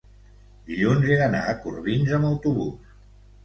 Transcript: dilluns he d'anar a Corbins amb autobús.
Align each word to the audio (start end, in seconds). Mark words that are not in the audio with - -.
dilluns 0.69 1.05
he 1.11 1.19
d'anar 1.21 1.43
a 1.51 1.55
Corbins 1.67 2.17
amb 2.21 2.33
autobús. 2.33 2.93